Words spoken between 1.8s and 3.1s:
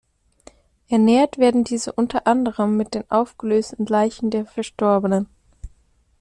unter anderem mit den